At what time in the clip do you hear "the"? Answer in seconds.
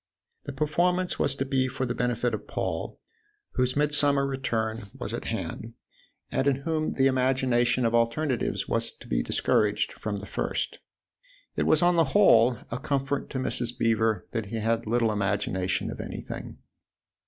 0.45-0.51, 1.85-1.93, 5.21-5.27, 6.93-7.05, 10.15-10.25, 11.97-12.05